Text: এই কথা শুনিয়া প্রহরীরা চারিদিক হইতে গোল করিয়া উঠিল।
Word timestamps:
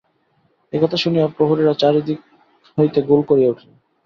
এই 0.73 0.79
কথা 0.83 0.97
শুনিয়া 0.97 1.25
প্রহরীরা 1.27 1.73
চারিদিক 1.73 2.19
হইতে 2.77 2.99
গোল 3.09 3.21
করিয়া 3.29 3.51
উঠিল। 3.51 3.71